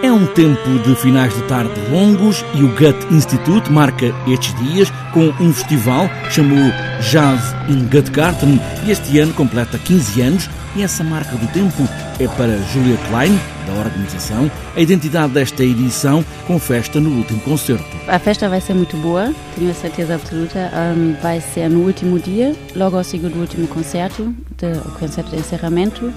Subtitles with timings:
[0.00, 4.92] É um tempo de finais de tarde longos e o Gut Institute marca estes dias
[5.12, 10.82] com um festival que chamou Jazz in Gutgarten e este ano completa 15 anos e
[10.82, 11.82] essa marca do tempo
[12.20, 17.84] é para Julia Klein, da organização, a identidade desta edição com festa no último concerto.
[18.06, 20.70] A festa vai ser muito boa, tenho a certeza absoluta.
[20.96, 25.30] Um, vai ser no último dia, logo ao segundo do último concerto, de, o concerto
[25.30, 26.12] de encerramento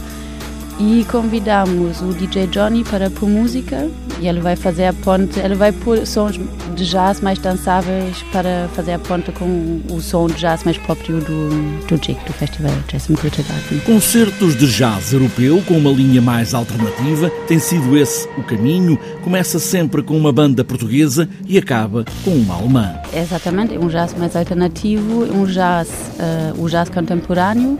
[0.81, 3.87] e convidamos o DJ Johnny para pôr música
[4.19, 6.39] e ele vai fazer a ponte, ele vai pôr sons
[6.75, 11.19] de jazz mais dançáveis para fazer a ponte com o som de jazz mais próprio
[11.19, 11.49] do,
[11.85, 13.79] do JIC, do Festival Jazz Garden.
[13.85, 19.59] Concertos de jazz europeu com uma linha mais alternativa, tem sido esse o caminho, começa
[19.59, 22.95] sempre com uma banda portuguesa e acaba com uma alemã.
[23.13, 27.77] Exatamente, é um jazz mais alternativo, um jazz, uh, o jazz contemporâneo,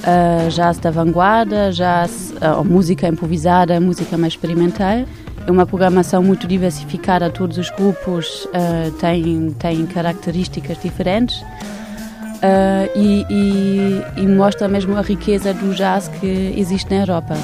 [0.00, 5.04] uh, jazz da vanguarda, jazz, uh, música improvisada, música mais experimental.
[5.46, 13.24] É uma programação muito diversificada, todos os grupos uh, têm, têm características diferentes uh, e,
[13.30, 17.34] e, e mostra mesmo a riqueza do jazz que existe na Europa.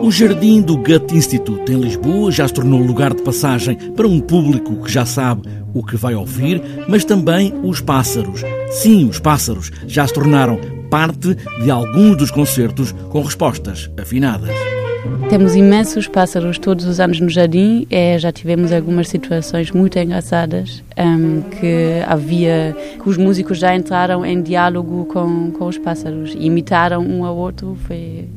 [0.00, 4.20] O Jardim do Gut Institute em Lisboa já se tornou lugar de passagem para um
[4.20, 8.42] público que já sabe o que vai ouvir, mas também os pássaros.
[8.70, 10.58] Sim, os pássaros já se tornaram
[10.90, 14.79] parte de alguns dos concertos com respostas afinadas.
[15.28, 17.86] Temos imensos pássaros todos os anos no jardim.
[17.90, 24.26] É, já tivemos algumas situações muito engraçadas um, que havia que os músicos já entraram
[24.26, 27.76] em diálogo com, com os pássaros, imitaram um ao outro.
[27.86, 28.28] Foi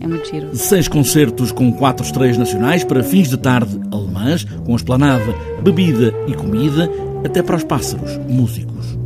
[0.00, 0.54] é muito giro.
[0.54, 6.34] Seis concertos com quatro estreias nacionais para fins de tarde alemãs, com esplanada, bebida e
[6.34, 6.90] comida,
[7.24, 8.98] até para os pássaros músicos.